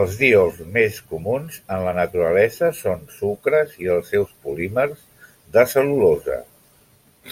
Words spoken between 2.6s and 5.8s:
són sucres i els seus polímers, de